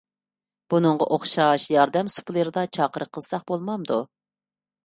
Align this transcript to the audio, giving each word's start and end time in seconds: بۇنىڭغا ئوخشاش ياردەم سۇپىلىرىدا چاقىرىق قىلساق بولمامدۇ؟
بۇنىڭغا 0.73 1.07
ئوخشاش 1.17 1.67
ياردەم 1.75 2.11
سۇپىلىرىدا 2.15 2.65
چاقىرىق 2.79 3.15
قىلساق 3.19 3.47
بولمامدۇ؟ 3.53 4.03